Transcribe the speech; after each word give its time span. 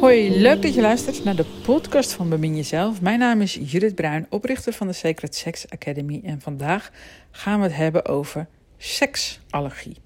Hoi, 0.00 0.40
leuk 0.40 0.62
dat 0.62 0.74
je 0.74 0.80
luistert 0.80 1.24
naar 1.24 1.36
de 1.36 1.44
podcast 1.62 2.12
van 2.12 2.28
Bemin 2.28 2.56
Jezelf. 2.56 3.00
Mijn 3.00 3.18
naam 3.18 3.40
is 3.40 3.58
Judith 3.62 3.94
Bruin, 3.94 4.26
oprichter 4.28 4.72
van 4.72 4.86
de 4.86 4.92
Sacred 4.92 5.34
Sex 5.34 5.68
Academy. 5.68 6.20
En 6.24 6.40
vandaag 6.40 6.90
gaan 7.30 7.58
we 7.58 7.66
het 7.66 7.76
hebben 7.76 8.06
over 8.06 8.48
seksallergie. 8.76 9.96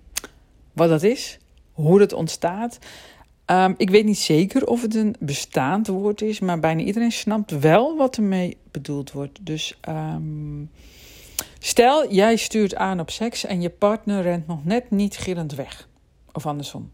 Wat 0.73 0.89
dat 0.89 1.03
is, 1.03 1.39
hoe 1.73 2.01
het 2.01 2.13
ontstaat. 2.13 2.79
Um, 3.47 3.75
ik 3.77 3.91
weet 3.91 4.05
niet 4.05 4.19
zeker 4.19 4.67
of 4.67 4.83
het 4.83 4.95
een 4.95 5.17
bestaand 5.21 5.87
woord 5.87 6.23
is, 6.23 6.41
maar 6.41 6.61
bijna 6.61 6.83
iedereen 6.83 7.13
snapt 7.13 7.59
wel 7.59 7.97
wat 7.97 8.17
ermee 8.17 8.57
bedoeld 8.71 9.13
wordt. 9.13 9.47
Dus 9.47 9.79
um, 9.89 10.71
stel, 11.67 12.13
jij 12.13 12.37
stuurt 12.37 12.75
aan 12.75 13.01
op 13.01 13.11
seks 13.11 13.45
en 13.45 13.61
je 13.61 13.71
partner 13.71 14.23
rent 14.23 14.47
nog 14.47 14.65
net 14.65 14.91
niet 14.91 15.17
gillend 15.17 15.55
weg. 15.55 15.89
Of 16.33 16.47
andersom. 16.47 16.93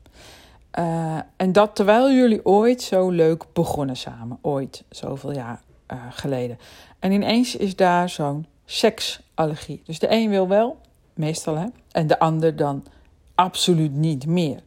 Uh, 0.78 1.18
en 1.36 1.52
dat 1.52 1.74
terwijl 1.76 2.12
jullie 2.12 2.46
ooit 2.46 2.82
zo 2.82 3.10
leuk 3.10 3.44
begonnen 3.52 3.96
samen. 3.96 4.38
Ooit, 4.42 4.84
zoveel 4.88 5.32
jaar 5.32 5.62
uh, 5.92 5.98
geleden. 6.10 6.58
En 6.98 7.12
ineens 7.12 7.56
is 7.56 7.76
daar 7.76 8.08
zo'n 8.08 8.46
seksallergie. 8.64 9.82
Dus 9.84 9.98
de 9.98 10.10
een 10.10 10.30
wil 10.30 10.48
wel, 10.48 10.80
meestal 11.14 11.56
hè. 11.56 11.66
En 11.90 12.06
de 12.06 12.18
ander 12.18 12.56
dan 12.56 12.86
absoluut 13.34 13.94
niet 13.94 14.26
meer. 14.26 14.62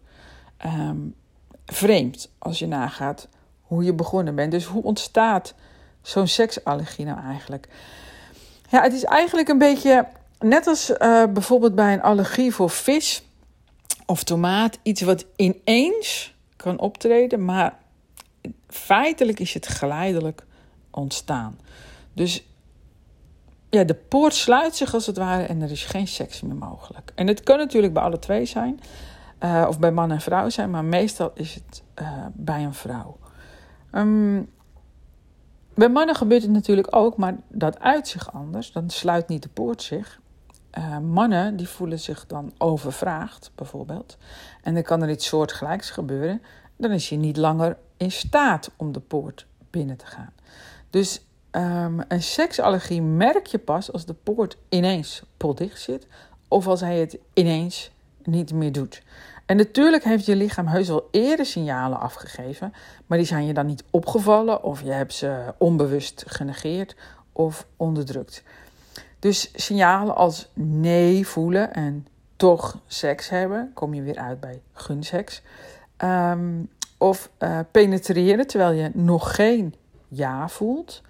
Um, 0.66 1.16
vreemd 1.66 2.32
als 2.38 2.60
je 2.60 2.68
nagaat 2.68 3.28
hoe 3.62 3.84
je 3.84 3.94
begonnen 3.94 4.36
bent. 4.36 4.52
Dus 4.52 4.66
hoe 4.66 4.84
ontstaat 4.84 5.54
zo'n 6.02 6.28
seksallergie 6.28 7.06
nou 7.06 7.20
eigenlijk? 7.20 7.68
Ja, 8.74 8.82
het 8.82 8.94
is 8.94 9.04
eigenlijk 9.04 9.48
een 9.48 9.58
beetje 9.58 10.08
net 10.40 10.68
als 10.68 10.90
uh, 10.90 10.98
bijvoorbeeld 11.26 11.76
bij 11.76 11.94
een 11.94 12.02
allergie 12.02 12.54
voor 12.54 12.70
vis 12.70 13.24
of 14.06 14.24
tomaat. 14.24 14.80
Iets 14.84 15.02
wat 15.02 15.26
ineens 15.36 16.36
kan 16.56 16.80
optreden, 16.80 17.46
maar 17.46 17.78
feitelijk 18.68 19.40
is 19.40 19.54
het 19.54 19.68
geleidelijk 19.68 20.46
ontstaan. 20.92 21.60
Dus 22.14 22.46
ja, 23.70 23.84
de 23.84 23.96
poort 23.96 24.34
sluit 24.34 24.76
zich 24.76 24.94
als 24.94 25.06
het 25.06 25.18
ware 25.18 25.44
en 25.44 25.62
er 25.62 25.72
is 25.72 25.86
geen 25.86 26.08
seks 26.08 26.42
meer 26.42 26.56
mogelijk. 26.56 27.12
En 27.16 27.28
het 27.28 27.44
kan 27.44 27.58
natuurlijk 27.58 27.94
bij 27.94 28.04
alle 28.04 28.20
twee 28.20 28.46
zijn. 28.46 28.80
Uh, 29.40 29.66
of 29.68 29.80
bij 29.80 29.92
man 29.92 30.12
en 30.12 30.22
vrouw 30.22 30.50
zijn, 30.50 30.70
maar 30.70 30.86
meestal 30.86 31.32
is 31.34 31.54
het 31.54 31.84
uh, 32.02 32.26
bij 32.34 32.64
een 32.64 32.74
vrouw. 32.74 33.18
Um, 33.92 34.53
bij 35.76 35.90
mannen 35.90 36.16
gebeurt 36.16 36.42
het 36.42 36.52
natuurlijk 36.52 36.96
ook, 36.96 37.18
maar 37.18 37.36
dat 37.50 37.80
uit 37.80 38.08
zich 38.08 38.34
anders. 38.34 38.72
Dan 38.72 38.90
sluit 38.90 39.28
niet 39.28 39.44
de 39.44 39.50
poort 39.50 39.82
zich. 39.82 40.22
Uh, 40.78 40.98
mannen 40.98 41.56
die 41.56 41.68
voelen 41.68 42.00
zich 42.00 42.28
dan 42.28 42.54
overvraagd, 42.58 43.52
bijvoorbeeld. 43.56 44.18
En 44.62 44.74
dan 44.74 44.84
kan 44.84 45.02
er 45.02 45.10
iets 45.10 45.28
soortgelijks 45.28 45.90
gebeuren. 45.90 46.42
Dan 46.76 46.92
is 46.92 47.10
je 47.10 47.16
niet 47.16 47.38
langer 47.38 47.78
in 47.98 48.12
staat 48.12 48.72
om 48.76 48.92
de 48.92 49.00
poort 49.00 49.46
binnen 49.70 49.98
te 49.98 50.06
gaan. 50.06 50.34
Dus 50.90 51.26
um, 51.52 52.02
een 52.08 52.24
seksallergie 52.24 53.02
merk 53.02 53.46
je 53.46 53.58
pas 53.60 53.92
als 53.92 54.06
de 54.06 54.14
poort 54.14 54.58
ineens 54.70 55.24
potdicht 55.38 55.82
zit. 55.82 56.08
Of 56.48 56.68
als 56.68 56.82
hij 56.82 57.00
het 57.00 57.18
ineens 57.34 57.92
niet 58.24 58.54
meer 58.54 58.72
doet. 58.72 59.02
En 59.46 59.58
natuurlijk 59.58 60.04
heeft 60.04 60.26
je 60.26 60.36
lichaam 60.36 60.68
heus 60.68 60.88
wel 60.88 61.08
eerder 61.12 61.46
signalen 61.46 62.00
afgegeven, 62.00 62.74
maar 63.06 63.18
die 63.18 63.28
zijn 63.28 63.46
je 63.46 63.54
dan 63.54 63.66
niet 63.66 63.84
opgevallen 63.90 64.64
of 64.64 64.82
je 64.82 64.92
hebt 64.92 65.14
ze 65.14 65.54
onbewust 65.58 66.24
genegeerd 66.28 66.96
of 67.32 67.68
onderdrukt. 67.78 68.44
Dus 69.20 69.52
signalen 69.56 70.16
als 70.16 70.50
nee 70.54 71.28
voelen 71.28 71.74
en 71.74 72.08
toch 72.36 72.80
seks 72.88 73.30
hebben, 73.30 73.72
kom 73.74 73.94
je 73.94 74.02
weer 74.02 74.18
uit 74.18 74.40
bij 74.40 74.62
gunseks. 74.74 75.42
Um, 75.98 76.70
of 76.98 77.30
uh, 77.40 77.60
penetreren 77.72 78.48
terwijl 78.48 78.72
je 78.72 78.92
nog 78.94 79.36
geen 79.36 79.76
ja 80.08 80.48
voelt. 80.50 81.02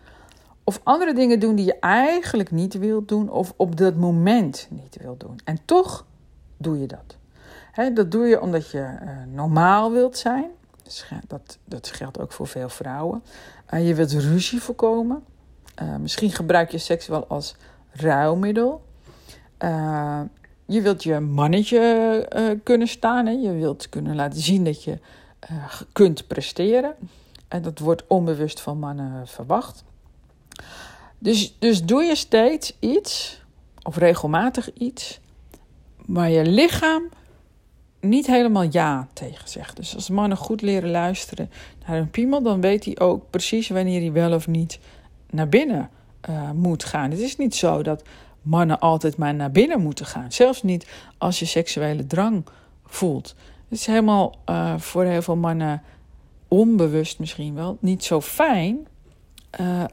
Of 0.63 0.81
andere 0.83 1.13
dingen 1.13 1.39
doen 1.39 1.55
die 1.55 1.65
je 1.65 1.79
eigenlijk 1.79 2.51
niet 2.51 2.73
wilt 2.73 3.07
doen 3.07 3.29
of 3.29 3.53
op 3.55 3.77
dat 3.77 3.95
moment 3.95 4.67
niet 4.69 4.97
wilt 5.01 5.19
doen. 5.19 5.39
En 5.43 5.57
toch 5.65 6.05
doe 6.57 6.79
je 6.79 6.87
dat 6.87 7.17
dat 7.93 8.11
doe 8.11 8.25
je 8.25 8.41
omdat 8.41 8.71
je 8.71 8.77
uh, 8.77 9.09
normaal 9.33 9.91
wilt 9.91 10.17
zijn. 10.17 10.49
Dat, 11.27 11.57
dat 11.65 11.87
geldt 11.87 12.19
ook 12.19 12.31
voor 12.31 12.47
veel 12.47 12.69
vrouwen. 12.69 13.23
Uh, 13.73 13.87
je 13.87 13.95
wilt 13.95 14.11
ruzie 14.11 14.61
voorkomen. 14.61 15.23
Uh, 15.81 15.95
misschien 15.95 16.31
gebruik 16.31 16.71
je 16.71 16.77
seks 16.77 17.07
wel 17.07 17.27
als 17.27 17.55
ruilmiddel. 17.91 18.85
je 20.65 20.81
wilt 20.81 21.03
je 21.03 21.19
mannetje 21.19 22.59
kunnen 22.63 22.87
staan. 22.87 23.25
Hè? 23.25 23.31
Je 23.31 23.51
wilt 23.51 23.89
kunnen 23.89 24.15
laten 24.15 24.39
zien 24.39 24.63
dat 24.63 24.83
je 24.83 24.99
kunt 25.91 26.27
presteren. 26.27 26.95
En 27.47 27.61
dat 27.61 27.79
wordt 27.79 28.07
onbewust 28.07 28.61
van 28.61 28.79
mannen 28.79 29.27
verwacht. 29.27 29.83
Dus, 31.17 31.55
dus 31.59 31.83
doe 31.83 32.03
je 32.03 32.15
steeds 32.15 32.75
iets, 32.79 33.41
of 33.83 33.97
regelmatig 33.97 34.73
iets, 34.73 35.19
waar 36.05 36.29
je 36.29 36.45
lichaam 36.45 37.09
niet 38.03 38.27
helemaal 38.27 38.67
ja 38.71 39.07
tegen 39.13 39.49
zegt. 39.49 39.75
Dus 39.75 39.95
als 39.95 40.09
mannen 40.09 40.37
goed 40.37 40.61
leren 40.61 40.91
luisteren 40.91 41.49
naar 41.85 41.95
hun 41.95 42.09
piemel, 42.09 42.41
dan 42.41 42.61
weet 42.61 42.85
hij 42.85 42.99
ook 42.99 43.29
precies 43.29 43.69
wanneer 43.69 44.01
hij 44.01 44.11
wel 44.11 44.33
of 44.33 44.47
niet 44.47 44.79
naar 45.29 45.49
binnen 45.49 45.89
uh, 46.29 46.51
moet 46.51 46.83
gaan. 46.83 47.11
Het 47.11 47.19
is 47.19 47.37
niet 47.37 47.55
zo 47.55 47.81
dat 47.81 48.03
mannen 48.41 48.79
altijd 48.79 49.17
maar 49.17 49.33
naar 49.33 49.51
binnen 49.51 49.81
moeten 49.81 50.05
gaan. 50.05 50.31
Zelfs 50.31 50.63
niet 50.63 50.87
als 51.17 51.39
je 51.39 51.45
seksuele 51.45 52.07
drang 52.07 52.45
voelt. 52.85 53.35
Het 53.69 53.79
is 53.79 53.85
helemaal 53.85 54.35
uh, 54.49 54.77
voor 54.77 55.03
heel 55.03 55.21
veel 55.21 55.35
mannen 55.35 55.81
onbewust 56.47 57.19
misschien 57.19 57.55
wel 57.55 57.77
niet 57.79 58.03
zo 58.03 58.21
fijn 58.21 58.87
uh, 59.59 59.83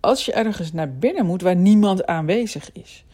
als 0.00 0.24
je 0.24 0.32
ergens 0.32 0.72
naar 0.72 0.92
binnen 0.92 1.26
moet 1.26 1.42
waar 1.42 1.56
niemand 1.56 2.06
aanwezig 2.06 2.72
is. 2.72 3.04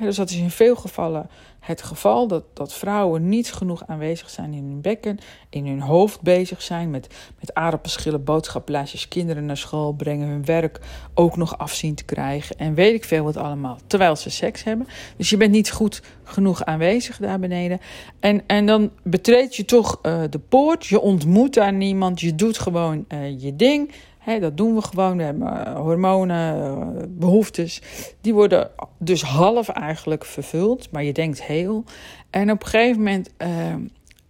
Dus 0.00 0.16
dat 0.16 0.30
is 0.30 0.36
in 0.36 0.50
veel 0.50 0.76
gevallen 0.76 1.28
het 1.60 1.82
geval 1.82 2.26
dat, 2.26 2.44
dat 2.54 2.72
vrouwen 2.72 3.28
niet 3.28 3.52
genoeg 3.52 3.86
aanwezig 3.86 4.30
zijn 4.30 4.52
in 4.52 4.64
hun 4.64 4.80
bekken, 4.80 5.18
in 5.50 5.66
hun 5.66 5.80
hoofd 5.80 6.20
bezig 6.20 6.62
zijn 6.62 6.90
met, 6.90 7.14
met 7.40 7.54
aardappelschillen, 7.54 8.24
boodschappenlijstjes, 8.24 9.08
kinderen 9.08 9.46
naar 9.46 9.56
school 9.56 9.92
brengen, 9.92 10.28
hun 10.28 10.44
werk 10.44 10.80
ook 11.14 11.36
nog 11.36 11.58
afzien 11.58 11.94
te 11.94 12.04
krijgen 12.04 12.58
en 12.58 12.74
weet 12.74 12.94
ik 12.94 13.04
veel 13.04 13.24
wat 13.24 13.36
allemaal, 13.36 13.78
terwijl 13.86 14.16
ze 14.16 14.30
seks 14.30 14.64
hebben. 14.64 14.86
Dus 15.16 15.30
je 15.30 15.36
bent 15.36 15.52
niet 15.52 15.70
goed 15.70 16.02
genoeg 16.24 16.64
aanwezig 16.64 17.16
daar 17.16 17.38
beneden. 17.38 17.80
En, 18.20 18.42
en 18.46 18.66
dan 18.66 18.90
betreed 19.02 19.56
je 19.56 19.64
toch 19.64 19.98
uh, 20.02 20.22
de 20.30 20.38
poort, 20.38 20.86
je 20.86 21.00
ontmoet 21.00 21.54
daar 21.54 21.72
niemand, 21.72 22.20
je 22.20 22.34
doet 22.34 22.58
gewoon 22.58 23.04
uh, 23.08 23.40
je 23.40 23.56
ding 23.56 23.92
dat 24.24 24.56
doen 24.56 24.74
we 24.74 24.82
gewoon. 24.82 25.16
We 25.16 25.22
hebben 25.22 25.66
eh, 25.66 25.74
hormonen, 25.74 26.62
eh, 26.62 27.02
behoeftes. 27.08 27.82
Die 28.20 28.34
worden 28.34 28.70
dus 28.98 29.22
half 29.22 29.68
eigenlijk 29.68 30.24
vervuld, 30.24 30.90
maar 30.90 31.04
je 31.04 31.12
denkt 31.12 31.42
heel. 31.42 31.84
En 32.30 32.50
op 32.50 32.62
een 32.62 32.68
gegeven 32.68 32.98
moment 32.98 33.30
uh, 33.38 33.48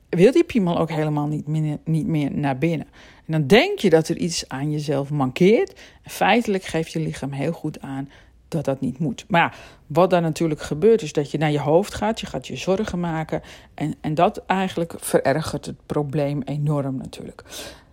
wil 0.08 0.32
die 0.32 0.44
piemel 0.44 0.78
ook 0.78 0.90
helemaal 0.90 1.26
niet 1.26 1.46
meer, 1.46 1.78
niet 1.84 2.06
meer 2.06 2.32
naar 2.32 2.58
binnen. 2.58 2.86
En 3.26 3.32
dan 3.32 3.46
denk 3.46 3.78
je 3.78 3.90
dat 3.90 4.08
er 4.08 4.16
iets 4.16 4.48
aan 4.48 4.70
jezelf 4.70 5.10
mankeert. 5.10 5.80
Feitelijk 6.02 6.64
geeft 6.64 6.92
je 6.92 7.00
lichaam 7.00 7.32
heel 7.32 7.52
goed 7.52 7.80
aan 7.80 8.08
dat 8.48 8.64
dat 8.64 8.80
niet 8.80 8.98
moet. 8.98 9.24
Maar 9.28 9.56
wat 9.86 10.10
dan 10.10 10.22
natuurlijk 10.22 10.60
gebeurt, 10.60 11.02
is 11.02 11.12
dat 11.12 11.30
je 11.30 11.38
naar 11.38 11.50
je 11.50 11.60
hoofd 11.60 11.94
gaat, 11.94 12.20
je 12.20 12.26
gaat 12.26 12.46
je 12.46 12.56
zorgen 12.56 13.00
maken. 13.00 13.42
En, 13.74 13.94
en 14.00 14.14
dat 14.14 14.42
eigenlijk 14.46 14.94
verergert 14.96 15.66
het 15.66 15.86
probleem 15.86 16.42
enorm 16.42 16.96
natuurlijk. 16.96 17.44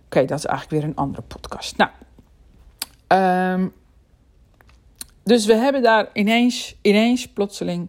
Oké, 0.08 0.24
dat 0.24 0.38
is 0.38 0.44
eigenlijk 0.44 0.80
weer 0.80 0.90
een 0.90 0.96
andere 0.96 1.22
podcast. 1.22 1.76
Nou, 1.76 1.90
um, 3.52 3.72
dus 5.22 5.46
we 5.46 5.54
hebben 5.54 5.82
daar 5.82 6.08
ineens, 6.12 6.76
ineens 6.82 7.28
plotseling 7.28 7.88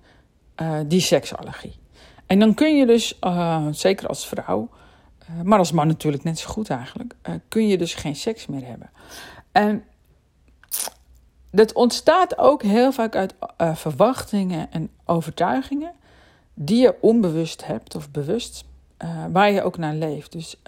uh, 0.61 0.79
die 0.85 0.99
seksallergie. 0.99 1.79
En 2.25 2.39
dan 2.39 2.53
kun 2.53 2.77
je 2.77 2.85
dus, 2.85 3.17
uh, 3.21 3.67
zeker 3.71 4.07
als 4.07 4.27
vrouw, 4.27 4.69
uh, 5.21 5.41
maar 5.41 5.59
als 5.59 5.71
man 5.71 5.87
natuurlijk 5.87 6.23
net 6.23 6.39
zo 6.39 6.49
goed 6.49 6.69
eigenlijk, 6.69 7.15
kun 7.47 7.67
je 7.67 7.77
dus 7.77 7.93
geen 7.93 8.15
seks 8.15 8.47
meer 8.47 8.65
hebben. 8.65 8.89
En 9.51 9.83
dat 11.51 11.73
ontstaat 11.73 12.37
ook 12.37 12.63
heel 12.63 12.91
vaak 12.91 13.15
uit 13.15 13.33
verwachtingen 13.57 14.71
en 14.71 14.89
overtuigingen 15.05 15.91
die 16.53 16.81
je 16.81 16.95
onbewust 17.01 17.65
hebt 17.65 17.95
of 17.95 18.11
bewust, 18.11 18.65
waar 19.31 19.51
je 19.51 19.63
ook 19.63 19.77
naar 19.77 19.93
leeft. 19.93 20.31
Dus 20.31 20.61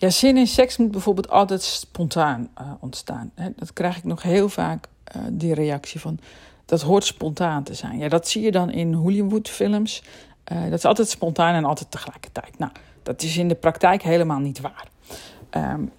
ja, 0.00 0.10
zin 0.10 0.36
in 0.36 0.46
seks 0.46 0.76
moet 0.76 0.90
bijvoorbeeld 0.90 1.30
altijd 1.30 1.62
spontaan 1.62 2.50
uh, 2.60 2.72
ontstaan. 2.80 3.32
Dat 3.56 3.72
krijg 3.72 3.96
ik 3.96 4.04
nog 4.04 4.22
heel 4.22 4.48
vaak, 4.48 4.86
uh, 5.16 5.22
die 5.30 5.54
reactie 5.54 6.00
van... 6.00 6.18
dat 6.64 6.80
hoort 6.82 7.04
spontaan 7.04 7.62
te 7.62 7.74
zijn. 7.74 7.98
Ja, 7.98 8.08
dat 8.08 8.28
zie 8.28 8.42
je 8.42 8.50
dan 8.50 8.70
in 8.70 8.92
Hollywoodfilms. 8.92 10.02
Uh, 10.52 10.62
dat 10.62 10.72
is 10.72 10.84
altijd 10.84 11.08
spontaan 11.08 11.54
en 11.54 11.64
altijd 11.64 11.90
tegelijkertijd. 11.90 12.58
Nou, 12.58 12.72
dat 13.02 13.22
is 13.22 13.36
in 13.36 13.48
de 13.48 13.54
praktijk 13.54 14.02
helemaal 14.02 14.38
niet 14.38 14.60
waar. 14.60 14.88
Um, 15.50 15.92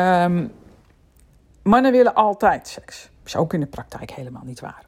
um, 0.00 0.52
mannen 1.62 1.92
willen 1.92 2.14
altijd 2.14 2.68
seks. 2.68 3.02
Dat 3.02 3.26
is 3.26 3.36
ook 3.36 3.54
in 3.54 3.60
de 3.60 3.66
praktijk 3.66 4.10
helemaal 4.10 4.44
niet 4.44 4.60
waar. 4.60 4.84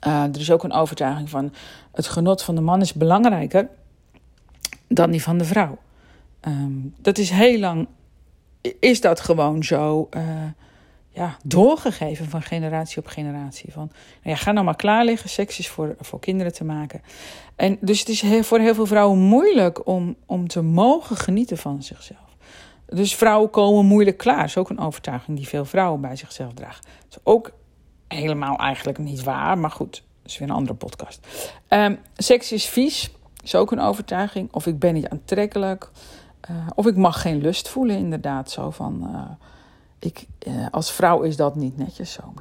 Er 0.00 0.40
is 0.40 0.50
ook 0.50 0.64
een 0.64 0.72
overtuiging 0.72 1.30
van 1.30 1.52
het 1.92 2.06
genot 2.06 2.42
van 2.42 2.54
de 2.54 2.60
man 2.60 2.80
is 2.80 2.92
belangrijker 2.92 3.68
dan 4.88 5.10
die 5.10 5.22
van 5.22 5.38
de 5.38 5.44
vrouw. 5.44 5.78
Um, 6.46 6.94
dat 6.98 7.18
is 7.18 7.30
heel 7.30 7.58
lang, 7.58 7.88
is 8.78 9.00
dat 9.00 9.20
gewoon 9.20 9.64
zo 9.64 10.08
uh, 10.16 10.22
ja, 11.08 11.36
doorgegeven 11.44 12.28
van 12.28 12.42
generatie 12.42 12.98
op 12.98 13.06
generatie. 13.06 13.72
Van, 13.72 13.90
nou 14.22 14.36
ja, 14.36 14.36
ga 14.36 14.52
nou 14.52 14.64
maar 14.64 14.76
klaar 14.76 15.04
liggen, 15.04 15.30
seks 15.30 15.58
is 15.58 15.68
voor, 15.68 15.96
voor 16.00 16.20
kinderen 16.20 16.52
te 16.52 16.64
maken. 16.64 17.02
En 17.56 17.78
dus 17.80 17.98
het 17.98 18.08
is 18.08 18.20
heel, 18.20 18.42
voor 18.42 18.58
heel 18.58 18.74
veel 18.74 18.86
vrouwen 18.86 19.18
moeilijk 19.18 19.86
om, 19.86 20.16
om 20.26 20.48
te 20.48 20.62
mogen 20.62 21.16
genieten 21.16 21.58
van 21.58 21.82
zichzelf. 21.82 22.36
Dus 22.86 23.14
vrouwen 23.14 23.50
komen 23.50 23.86
moeilijk 23.86 24.16
klaar. 24.16 24.36
Dat 24.36 24.46
is 24.46 24.56
ook 24.56 24.70
een 24.70 24.78
overtuiging 24.78 25.36
die 25.36 25.48
veel 25.48 25.64
vrouwen 25.64 26.00
bij 26.00 26.16
zichzelf 26.16 26.52
dragen. 26.52 26.84
Dat 26.84 27.10
is 27.10 27.18
ook 27.22 27.52
helemaal 28.08 28.56
eigenlijk 28.56 28.98
niet 28.98 29.22
waar, 29.22 29.58
maar 29.58 29.70
goed, 29.70 30.02
dat 30.22 30.30
is 30.30 30.38
weer 30.38 30.48
een 30.48 30.54
andere 30.54 30.74
podcast. 30.74 31.26
Um, 31.68 31.98
seks 32.16 32.52
is 32.52 32.66
vies, 32.66 33.10
is 33.42 33.54
ook 33.54 33.72
een 33.72 33.80
overtuiging. 33.80 34.52
Of 34.52 34.66
ik 34.66 34.78
ben 34.78 34.94
niet 34.94 35.08
aantrekkelijk. 35.08 35.90
Uh, 36.50 36.66
of 36.74 36.86
ik 36.86 36.96
mag 36.96 37.20
geen 37.20 37.40
lust 37.40 37.68
voelen, 37.68 37.96
inderdaad. 37.96 38.50
Zo 38.50 38.70
van, 38.70 39.08
uh, 39.12 39.30
ik, 39.98 40.26
uh, 40.46 40.66
als 40.70 40.92
vrouw 40.92 41.22
is 41.22 41.36
dat 41.36 41.54
niet 41.56 41.76
netjes, 41.76 42.12
zo. 42.12 42.32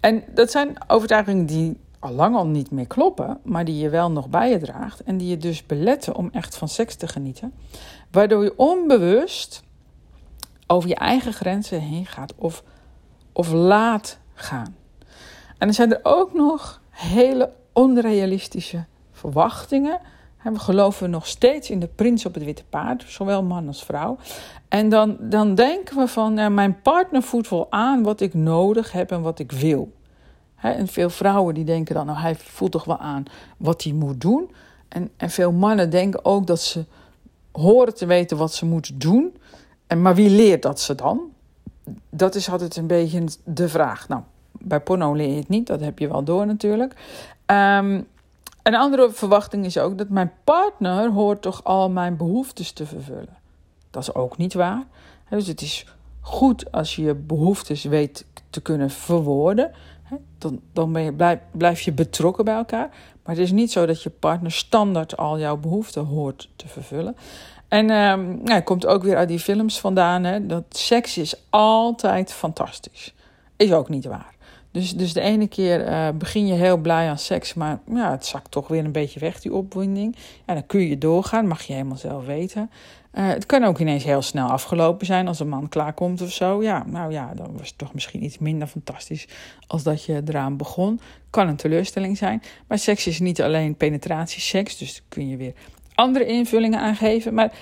En 0.00 0.24
dat 0.34 0.50
zijn 0.50 0.76
overtuigingen 0.86 1.46
die 1.46 1.78
al 1.98 2.12
lang 2.12 2.36
al 2.36 2.46
niet 2.46 2.70
meer 2.70 2.86
kloppen, 2.86 3.40
maar 3.42 3.64
die 3.64 3.76
je 3.78 3.88
wel 3.88 4.10
nog 4.10 4.28
bij 4.28 4.50
je 4.50 4.58
draagt. 4.58 5.02
En 5.02 5.16
die 5.16 5.28
je 5.28 5.38
dus 5.38 5.66
beletten 5.66 6.14
om 6.14 6.28
echt 6.32 6.56
van 6.56 6.68
seks 6.68 6.94
te 6.94 7.08
genieten. 7.08 7.52
Waardoor 8.10 8.44
je 8.44 8.58
onbewust 8.58 9.62
over 10.66 10.88
je 10.88 10.94
eigen 10.94 11.32
grenzen 11.32 11.80
heen 11.80 12.06
gaat 12.06 12.34
of, 12.36 12.62
of 13.32 13.52
laat 13.52 14.18
gaan. 14.34 14.76
En 15.58 15.66
dan 15.66 15.74
zijn 15.74 15.92
er 15.92 16.00
ook 16.02 16.34
nog 16.34 16.80
hele 16.90 17.52
onrealistische 17.72 18.84
verwachtingen. 19.12 20.00
We 20.52 20.58
geloven 20.58 21.10
nog 21.10 21.26
steeds 21.26 21.70
in 21.70 21.80
de 21.80 21.88
prins 21.94 22.26
op 22.26 22.34
het 22.34 22.44
witte 22.44 22.64
paard, 22.64 23.04
zowel 23.06 23.42
man 23.42 23.66
als 23.66 23.84
vrouw. 23.84 24.18
En 24.68 24.88
dan, 24.88 25.16
dan 25.20 25.54
denken 25.54 25.96
we 25.96 26.08
van, 26.08 26.34
nou, 26.34 26.50
mijn 26.50 26.80
partner 26.82 27.22
voelt 27.22 27.48
wel 27.48 27.66
aan 27.70 28.02
wat 28.02 28.20
ik 28.20 28.34
nodig 28.34 28.92
heb 28.92 29.10
en 29.10 29.22
wat 29.22 29.38
ik 29.38 29.52
wil. 29.52 29.92
en 30.60 30.88
veel 30.88 31.10
vrouwen 31.10 31.54
die 31.54 31.64
denken 31.64 31.94
dan, 31.94 32.06
nou 32.06 32.18
hij 32.18 32.34
voelt 32.34 32.72
toch 32.72 32.84
wel 32.84 32.98
aan 32.98 33.24
wat 33.56 33.82
hij 33.82 33.92
moet 33.92 34.20
doen. 34.20 34.50
En, 34.88 35.10
en 35.16 35.30
veel 35.30 35.52
mannen 35.52 35.90
denken 35.90 36.24
ook 36.24 36.46
dat 36.46 36.60
ze 36.60 36.84
horen 37.52 37.94
te 37.94 38.06
weten 38.06 38.36
wat 38.36 38.54
ze 38.54 38.66
moeten 38.66 38.98
doen. 38.98 39.36
En, 39.86 40.02
maar 40.02 40.14
wie 40.14 40.30
leert 40.30 40.62
dat 40.62 40.80
ze 40.80 40.94
dan? 40.94 41.20
Dat 42.10 42.34
is 42.34 42.50
altijd 42.50 42.76
een 42.76 42.86
beetje 42.86 43.24
de 43.44 43.68
vraag. 43.68 44.08
Nou, 44.08 44.22
bij 44.52 44.80
porno 44.80 45.12
leer 45.12 45.30
je 45.30 45.36
het 45.36 45.48
niet, 45.48 45.66
dat 45.66 45.80
heb 45.80 45.98
je 45.98 46.08
wel 46.08 46.24
door 46.24 46.46
natuurlijk. 46.46 46.94
Um, 47.46 48.06
een 48.66 48.74
andere 48.74 49.10
verwachting 49.10 49.64
is 49.64 49.78
ook 49.78 49.98
dat 49.98 50.08
mijn 50.08 50.32
partner 50.44 51.10
hoort 51.10 51.42
toch 51.42 51.64
al 51.64 51.90
mijn 51.90 52.16
behoeftes 52.16 52.72
te 52.72 52.86
vervullen. 52.86 53.36
Dat 53.90 54.02
is 54.02 54.14
ook 54.14 54.36
niet 54.36 54.54
waar. 54.54 54.84
Dus 55.28 55.46
het 55.46 55.60
is 55.60 55.86
goed 56.20 56.72
als 56.72 56.96
je 56.96 57.02
je 57.02 57.14
behoeftes 57.14 57.84
weet 57.84 58.26
te 58.50 58.60
kunnen 58.60 58.90
verwoorden. 58.90 59.70
Dan, 60.38 60.60
dan 60.72 61.14
blijf, 61.52 61.80
je 61.80 61.92
betrokken 61.92 62.44
bij 62.44 62.54
elkaar. 62.54 62.88
Maar 63.22 63.34
het 63.34 63.44
is 63.44 63.52
niet 63.52 63.72
zo 63.72 63.86
dat 63.86 64.02
je 64.02 64.10
partner 64.10 64.52
standaard 64.52 65.16
al 65.16 65.38
jouw 65.38 65.56
behoeften 65.56 66.04
hoort 66.04 66.48
te 66.56 66.68
vervullen. 66.68 67.16
En 67.68 67.90
um, 67.90 68.64
komt 68.64 68.86
ook 68.86 69.02
weer 69.02 69.16
uit 69.16 69.28
die 69.28 69.38
films 69.38 69.80
vandaan. 69.80 70.24
Hè, 70.24 70.46
dat 70.46 70.64
seks 70.68 71.18
is 71.18 71.34
altijd 71.50 72.32
fantastisch. 72.32 73.14
Is 73.56 73.72
ook 73.72 73.88
niet 73.88 74.04
waar. 74.04 74.34
Dus, 74.76 74.90
dus 74.90 75.12
de 75.12 75.20
ene 75.20 75.48
keer 75.48 75.88
uh, 75.88 76.08
begin 76.14 76.46
je 76.46 76.54
heel 76.54 76.76
blij 76.76 77.08
aan 77.08 77.18
seks, 77.18 77.54
maar 77.54 77.78
ja, 77.90 78.10
het 78.10 78.26
zakt 78.26 78.50
toch 78.50 78.68
weer 78.68 78.84
een 78.84 78.92
beetje 78.92 79.20
weg, 79.20 79.40
die 79.40 79.54
opwinding. 79.54 80.16
En 80.44 80.54
dan 80.54 80.66
kun 80.66 80.80
je 80.80 80.98
doorgaan, 80.98 81.46
mag 81.46 81.62
je 81.62 81.72
helemaal 81.72 81.96
zelf 81.96 82.26
weten. 82.26 82.70
Uh, 83.14 83.28
het 83.28 83.46
kan 83.46 83.64
ook 83.64 83.78
ineens 83.78 84.04
heel 84.04 84.22
snel 84.22 84.48
afgelopen 84.48 85.06
zijn 85.06 85.28
als 85.28 85.40
een 85.40 85.48
man 85.48 85.68
klaarkomt 85.68 86.22
of 86.22 86.32
zo. 86.32 86.62
Ja, 86.62 86.84
nou 86.86 87.12
ja, 87.12 87.32
dan 87.34 87.52
was 87.56 87.68
het 87.68 87.78
toch 87.78 87.94
misschien 87.94 88.24
iets 88.24 88.38
minder 88.38 88.68
fantastisch 88.68 89.28
als 89.66 89.82
dat 89.82 90.04
je 90.04 90.22
eraan 90.26 90.56
begon. 90.56 91.00
Kan 91.30 91.48
een 91.48 91.56
teleurstelling 91.56 92.18
zijn. 92.18 92.42
Maar 92.66 92.78
seks 92.78 93.06
is 93.06 93.20
niet 93.20 93.42
alleen 93.42 93.74
penetratieseks, 93.74 94.78
dus 94.78 95.02
kun 95.08 95.28
je 95.28 95.36
weer 95.36 95.52
andere 95.94 96.26
invullingen 96.26 96.80
aangeven. 96.80 97.34
Maar 97.34 97.52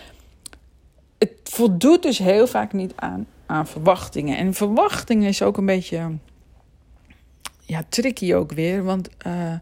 het 1.18 1.40
voldoet 1.42 2.02
dus 2.02 2.18
heel 2.18 2.46
vaak 2.46 2.72
niet 2.72 2.92
aan, 2.96 3.26
aan 3.46 3.66
verwachtingen. 3.66 4.36
En 4.36 4.54
verwachtingen 4.54 5.28
is 5.28 5.42
ook 5.42 5.56
een 5.56 5.66
beetje 5.66 6.10
ja, 7.66 7.84
tricky 7.88 8.34
ook 8.34 8.52
weer. 8.52 8.84
Want 8.84 9.08
uh, 9.26 9.52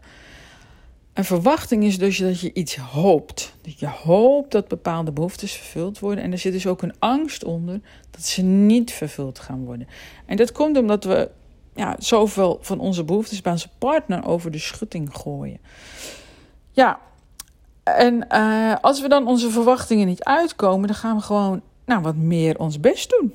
een 1.13 1.25
verwachting 1.25 1.83
is 1.83 1.97
dus 1.97 2.17
dat 2.17 2.39
je 2.39 2.53
iets 2.53 2.75
hoopt. 2.75 3.53
Dat 3.61 3.79
je 3.79 3.87
hoopt 3.87 4.51
dat 4.51 4.67
bepaalde 4.67 5.11
behoeftes 5.11 5.51
vervuld 5.51 5.99
worden. 5.99 6.23
En 6.23 6.31
er 6.31 6.37
zit 6.37 6.53
dus 6.53 6.67
ook 6.67 6.81
een 6.81 6.95
angst 6.99 7.43
onder 7.43 7.81
dat 8.11 8.25
ze 8.25 8.41
niet 8.41 8.91
vervuld 8.91 9.39
gaan 9.39 9.65
worden. 9.65 9.87
En 10.25 10.37
dat 10.37 10.51
komt 10.51 10.77
omdat 10.77 11.03
we 11.03 11.29
ja, 11.75 11.95
zoveel 11.99 12.57
van 12.61 12.79
onze 12.79 13.03
behoeftes 13.03 13.41
bij 13.41 13.51
onze 13.51 13.69
partner 13.77 14.25
over 14.25 14.51
de 14.51 14.57
schutting 14.57 15.15
gooien. 15.15 15.59
Ja, 16.71 16.99
en 17.83 18.27
uh, 18.31 18.75
als 18.81 19.01
we 19.01 19.07
dan 19.07 19.27
onze 19.27 19.49
verwachtingen 19.49 20.07
niet 20.07 20.23
uitkomen, 20.23 20.87
dan 20.87 20.95
gaan 20.95 21.15
we 21.15 21.21
gewoon 21.21 21.61
nou, 21.85 22.01
wat 22.01 22.15
meer 22.15 22.59
ons 22.59 22.79
best 22.79 23.09
doen. 23.09 23.33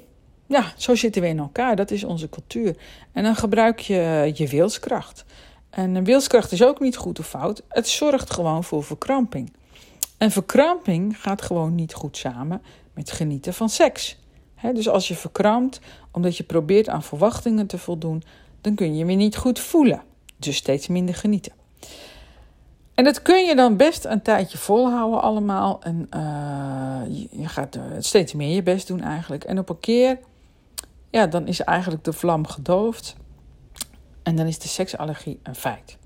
Ja, 0.49 0.73
zo 0.77 0.95
zitten 0.95 1.23
we 1.23 1.29
in 1.29 1.39
elkaar. 1.39 1.77
Dat 1.77 1.91
is 1.91 2.05
onze 2.05 2.29
cultuur. 2.29 2.77
En 3.13 3.23
dan 3.23 3.37
gebruik 3.37 3.79
je 3.79 4.31
je 4.35 4.49
wilskracht. 4.49 5.25
En 5.71 6.05
wilskracht 6.05 6.53
is 6.53 6.65
ook 6.65 6.81
niet 6.81 6.97
goed 6.97 7.19
of 7.19 7.29
fout. 7.29 7.63
Het 7.69 7.89
zorgt 7.89 8.31
gewoon 8.31 8.65
voor 8.65 8.85
verkramping. 8.85 9.53
En 10.17 10.31
verkramping 10.31 11.21
gaat 11.21 11.43
gewoon 11.43 11.75
niet 11.75 11.95
goed 11.95 12.17
samen 12.17 12.63
met 12.95 13.11
genieten 13.11 13.55
van 13.55 13.69
seks. 13.69 14.19
dus 14.75 14.89
als 14.89 15.09
je 15.09 15.15
verkrampt 15.15 15.81
omdat 16.11 16.37
je 16.37 16.45
probeert 16.45 16.89
aan 16.89 17.03
verwachtingen 17.03 17.67
te 17.67 17.79
voldoen, 17.79 18.23
dan 18.61 18.75
kun 18.75 18.97
je 18.97 19.07
je 19.07 19.15
niet 19.15 19.37
goed 19.37 19.59
voelen. 19.59 20.03
Dus 20.37 20.57
steeds 20.57 20.87
minder 20.87 21.15
genieten. 21.15 21.53
En 22.95 23.05
dat 23.05 23.23
kun 23.23 23.45
je 23.45 23.55
dan 23.55 23.77
best 23.77 24.05
een 24.05 24.23
tijdje 24.23 24.59
volhouden 24.59 25.23
allemaal. 25.23 25.81
En 25.83 26.09
uh, 26.17 27.27
je 27.31 27.49
gaat 27.49 27.79
steeds 27.99 28.33
meer 28.33 28.55
je 28.55 28.63
best 28.63 28.87
doen 28.87 29.01
eigenlijk. 29.01 29.45
En 29.45 29.59
op 29.59 29.69
een 29.69 29.81
keer 29.81 30.19
ja, 31.19 31.27
dan 31.27 31.47
is 31.47 31.61
eigenlijk 31.61 32.05
de 32.05 32.13
vlam 32.13 32.47
gedoofd. 32.47 33.17
En 34.23 34.37
dan 34.37 34.47
is 34.47 34.59
de 34.59 34.69
seksallergie 34.69 35.41
een 35.43 35.55
feit. 35.55 35.99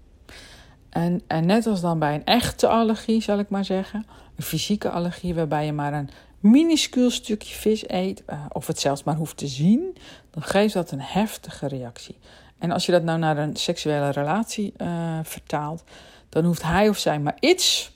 En, 0.88 1.22
en 1.26 1.46
net 1.46 1.66
als 1.66 1.80
dan 1.80 1.98
bij 1.98 2.14
een 2.14 2.24
echte 2.24 2.66
allergie, 2.68 3.22
zal 3.22 3.38
ik 3.38 3.48
maar 3.48 3.64
zeggen, 3.64 4.06
een 4.36 4.44
fysieke 4.44 4.90
allergie 4.90 5.34
waarbij 5.34 5.64
je 5.64 5.72
maar 5.72 5.92
een 5.92 6.10
minuscuul 6.40 7.10
stukje 7.10 7.54
vis 7.54 7.88
eet, 7.88 8.22
uh, 8.31 8.44
of 8.52 8.66
het 8.66 8.81
zelfs 8.81 9.02
maar 9.02 9.16
hoeft 9.16 9.36
te 9.36 9.46
zien, 9.46 9.96
dan 10.31 10.42
geeft 10.42 10.74
dat 10.74 10.90
een 10.90 11.00
heftige 11.00 11.69
reactie. 11.69 12.19
En 12.58 12.70
als 12.70 12.86
je 12.86 12.92
dat 12.92 13.02
nou 13.02 13.19
naar 13.19 13.38
een 13.38 13.56
seksuele 13.56 14.10
relatie 14.10 14.74
uh, 14.76 15.19
vertaalt, 15.22 15.84
dan 16.28 16.44
hoeft 16.44 16.62
hij 16.62 16.88
of 16.88 16.98
zij 16.98 17.20
maar 17.20 17.36
iets, 17.40 17.92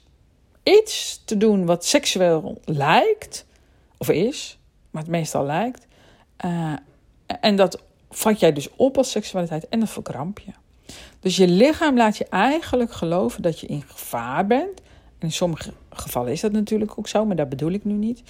iets 0.63 1.21
te 1.25 1.37
doen 1.37 1.65
wat 1.65 1.85
seksueel 1.85 2.61
lijkt, 2.65 3.45
of 3.97 4.09
is, 4.09 4.59
maar 4.91 5.01
het 5.01 5.11
meestal 5.11 5.45
lijkt. 5.45 5.87
Uh, 6.45 6.73
en 7.27 7.55
dat 7.55 7.81
vat 8.09 8.39
jij 8.39 8.53
dus 8.53 8.69
op 8.75 8.97
als 8.97 9.11
seksualiteit 9.11 9.67
en 9.69 9.79
dan 9.79 9.87
verkramp 9.87 10.39
je. 10.39 10.51
Dus 11.19 11.35
je 11.35 11.47
lichaam 11.47 11.97
laat 11.97 12.17
je 12.17 12.25
eigenlijk 12.25 12.91
geloven 12.91 13.41
dat 13.41 13.59
je 13.59 13.67
in 13.67 13.83
gevaar 13.87 14.47
bent. 14.47 14.81
En 15.17 15.27
in 15.27 15.31
sommige 15.31 15.73
gevallen 15.89 16.31
is 16.31 16.41
dat 16.41 16.51
natuurlijk 16.51 16.97
ook 16.97 17.07
zo, 17.07 17.25
maar 17.25 17.35
dat 17.35 17.49
bedoel 17.49 17.71
ik 17.71 17.83
nu 17.83 17.93
niet. 17.93 18.23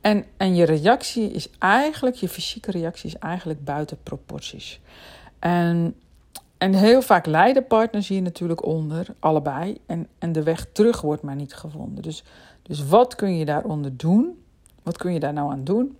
En, 0.00 0.24
en 0.36 0.54
je 0.54 0.64
reactie 0.64 1.30
is 1.30 1.48
eigenlijk, 1.58 2.16
je 2.16 2.28
fysieke 2.28 2.70
reactie 2.70 3.08
is 3.08 3.18
eigenlijk 3.18 3.64
buiten 3.64 3.98
proporties. 4.02 4.80
En, 5.38 5.94
en 6.58 6.74
heel 6.74 7.02
vaak 7.02 7.26
lijden 7.26 7.66
partners 7.66 8.08
hier 8.08 8.22
natuurlijk 8.22 8.64
onder, 8.64 9.06
allebei. 9.18 9.78
En, 9.86 10.08
en 10.18 10.32
de 10.32 10.42
weg 10.42 10.66
terug 10.72 11.00
wordt 11.00 11.22
maar 11.22 11.36
niet 11.36 11.54
gevonden. 11.54 12.02
Dus, 12.02 12.24
dus 12.62 12.86
wat 12.86 13.14
kun 13.14 13.36
je 13.36 13.44
daaronder 13.44 13.96
doen? 13.96 14.42
Wat 14.82 14.96
kun 14.96 15.12
je 15.12 15.20
daar 15.20 15.32
nou 15.32 15.50
aan 15.52 15.64
doen? 15.64 15.96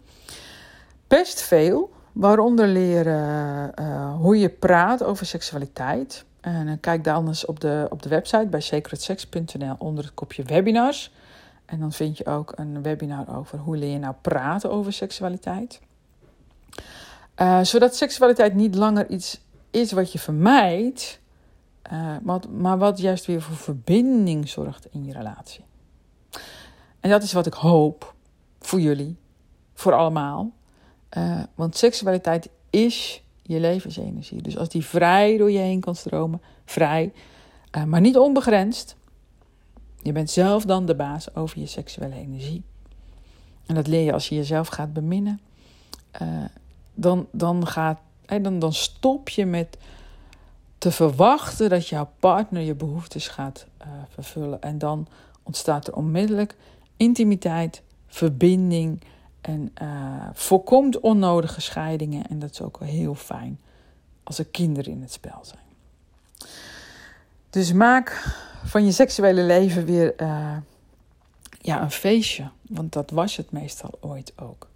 Best 1.06 1.42
veel. 1.42 1.90
Waaronder 2.18 2.66
leren 2.66 3.72
uh, 3.80 4.14
hoe 4.14 4.38
je 4.38 4.48
praat 4.48 5.04
over 5.04 5.26
seksualiteit. 5.26 6.24
En 6.40 6.66
uh, 6.66 6.72
kijk 6.80 7.04
dan 7.04 7.26
eens 7.26 7.44
op 7.44 7.60
de, 7.60 7.86
op 7.90 8.02
de 8.02 8.08
website 8.08 8.46
bij 8.46 8.60
sacredsex.nl 8.60 9.74
onder 9.78 10.04
het 10.04 10.14
kopje 10.14 10.42
webinars. 10.42 11.12
En 11.64 11.80
dan 11.80 11.92
vind 11.92 12.18
je 12.18 12.26
ook 12.26 12.52
een 12.56 12.82
webinar 12.82 13.36
over 13.36 13.58
hoe 13.58 13.76
leer 13.76 13.92
je 13.92 13.98
nou 13.98 14.14
praten 14.20 14.70
over 14.70 14.92
seksualiteit. 14.92 15.80
Uh, 17.36 17.60
zodat 17.62 17.96
seksualiteit 17.96 18.54
niet 18.54 18.74
langer 18.74 19.10
iets 19.10 19.40
is 19.70 19.92
wat 19.92 20.12
je 20.12 20.18
vermijdt, 20.18 21.20
maar 22.50 22.78
wat 22.78 22.98
juist 22.98 23.26
weer 23.26 23.42
voor 23.42 23.56
verbinding 23.56 24.48
zorgt 24.48 24.86
in 24.90 25.04
je 25.04 25.12
relatie. 25.12 25.64
En 27.00 27.10
dat 27.10 27.22
is 27.22 27.32
wat 27.32 27.46
ik 27.46 27.54
hoop 27.54 28.14
voor 28.60 28.80
jullie, 28.80 29.16
voor 29.74 29.92
allemaal. 29.92 30.56
Uh, 31.16 31.42
want 31.54 31.76
seksualiteit 31.76 32.48
is 32.70 33.22
je 33.42 33.60
levensenergie. 33.60 34.42
Dus 34.42 34.58
als 34.58 34.68
die 34.68 34.84
vrij 34.84 35.36
door 35.36 35.50
je 35.50 35.58
heen 35.58 35.80
kan 35.80 35.94
stromen, 35.94 36.40
vrij, 36.64 37.12
uh, 37.76 37.84
maar 37.84 38.00
niet 38.00 38.16
onbegrensd. 38.16 38.96
Je 40.02 40.12
bent 40.12 40.30
zelf 40.30 40.64
dan 40.64 40.86
de 40.86 40.94
baas 40.94 41.34
over 41.34 41.58
je 41.58 41.66
seksuele 41.66 42.14
energie. 42.14 42.62
En 43.66 43.74
dat 43.74 43.86
leer 43.86 44.04
je 44.04 44.12
als 44.12 44.28
je 44.28 44.34
jezelf 44.34 44.68
gaat 44.68 44.92
beminnen. 44.92 45.40
Uh, 46.22 46.44
dan, 46.94 47.26
dan, 47.30 47.66
gaat, 47.66 48.00
dan, 48.42 48.58
dan 48.58 48.72
stop 48.72 49.28
je 49.28 49.46
met 49.46 49.78
te 50.78 50.90
verwachten 50.90 51.68
dat 51.70 51.88
jouw 51.88 52.10
partner 52.18 52.62
je 52.62 52.74
behoeftes 52.74 53.28
gaat 53.28 53.66
vervullen. 54.08 54.62
En 54.62 54.78
dan 54.78 55.06
ontstaat 55.42 55.86
er 55.86 55.94
onmiddellijk 55.94 56.56
intimiteit, 56.96 57.82
verbinding 58.06 59.00
en 59.40 59.72
uh, 59.82 59.88
voorkomt 60.32 61.00
onnodige 61.00 61.60
scheidingen. 61.60 62.26
En 62.28 62.38
dat 62.38 62.50
is 62.50 62.62
ook 62.62 62.80
heel 62.80 63.14
fijn 63.14 63.60
als 64.22 64.38
er 64.38 64.46
kinderen 64.46 64.92
in 64.92 65.00
het 65.00 65.12
spel 65.12 65.40
zijn. 65.42 65.66
Dus 67.50 67.72
maak 67.72 68.36
van 68.64 68.84
je 68.84 68.92
seksuele 68.92 69.42
leven 69.42 69.84
weer 69.84 70.14
uh, 70.16 70.56
ja, 71.60 71.82
een 71.82 71.90
feestje. 71.90 72.50
Want 72.68 72.92
dat 72.92 73.10
was 73.10 73.36
het 73.36 73.50
meestal 73.50 73.90
ooit 74.00 74.32
ook. 74.36 74.68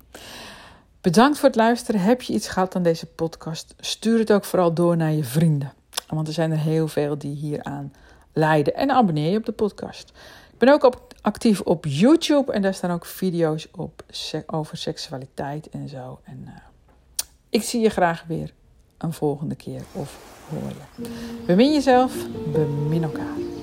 Bedankt 1.01 1.39
voor 1.39 1.49
het 1.49 1.57
luisteren. 1.57 2.01
Heb 2.01 2.23
je 2.23 2.33
iets 2.33 2.49
gehad 2.49 2.77
aan 2.77 2.83
deze 2.83 3.07
podcast? 3.07 3.75
Stuur 3.81 4.19
het 4.19 4.33
ook 4.33 4.45
vooral 4.45 4.75
door 4.75 4.97
naar 4.97 5.13
je 5.13 5.25
vrienden. 5.25 5.73
Want 6.09 6.27
er 6.27 6.33
zijn 6.33 6.51
er 6.51 6.59
heel 6.59 6.89
veel 6.89 7.19
die 7.19 7.37
hieraan 7.37 7.93
lijden. 8.33 8.75
En 8.75 8.91
abonneer 8.91 9.31
je 9.31 9.37
op 9.37 9.45
de 9.45 9.53
podcast. 9.53 10.13
Ik 10.53 10.59
ben 10.59 10.69
ook 10.69 10.85
op, 10.85 11.12
actief 11.23 11.61
op 11.61 11.87
YouTube 11.87 12.53
en 12.53 12.63
daar 12.63 12.75
staan 12.75 12.91
ook 12.91 13.07
video's 13.07 13.69
op 13.71 14.05
over 14.47 14.77
seksualiteit 14.77 15.69
en 15.69 15.89
zo. 15.89 16.21
En 16.25 16.45
uh, 16.47 16.53
ik 17.49 17.63
zie 17.63 17.81
je 17.81 17.89
graag 17.89 18.25
weer 18.27 18.53
een 18.99 19.13
volgende 19.13 19.55
keer 19.55 19.83
of 19.93 20.19
hoor 20.51 20.69
je. 20.69 21.09
Bemin 21.47 21.73
jezelf, 21.73 22.15
bemin 22.53 23.03
elkaar. 23.03 23.62